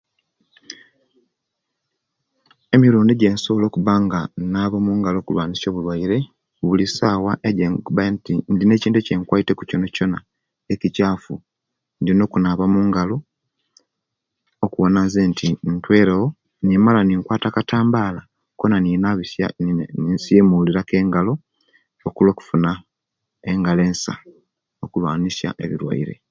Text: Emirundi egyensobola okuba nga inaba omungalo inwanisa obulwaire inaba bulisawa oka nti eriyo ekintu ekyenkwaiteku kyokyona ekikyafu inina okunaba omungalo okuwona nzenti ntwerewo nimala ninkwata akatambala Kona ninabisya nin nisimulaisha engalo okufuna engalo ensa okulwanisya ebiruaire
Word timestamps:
Emirundi 2.75 3.11
egyensobola 3.13 3.65
okuba 3.67 3.93
nga 4.03 4.19
inaba 4.41 4.75
omungalo 4.79 5.19
inwanisa 5.29 5.65
obulwaire 5.69 6.17
inaba 6.23 6.65
bulisawa 6.67 7.31
oka 7.77 8.01
nti 8.13 8.31
eriyo 8.49 8.75
ekintu 8.77 8.97
ekyenkwaiteku 8.99 9.61
kyokyona 9.69 10.17
ekikyafu 10.73 11.33
inina 11.99 12.23
okunaba 12.25 12.61
omungalo 12.65 13.15
okuwona 14.65 14.99
nzenti 15.05 15.47
ntwerewo 15.71 16.27
nimala 16.65 16.99
ninkwata 17.03 17.45
akatambala 17.49 18.21
Kona 18.59 18.77
ninabisya 18.81 19.47
nin 19.63 19.79
nisimulaisha 20.01 20.93
engalo 21.01 21.33
okufuna 22.07 22.71
engalo 23.49 23.81
ensa 23.89 24.13
okulwanisya 24.83 25.49
ebiruaire 25.63 26.15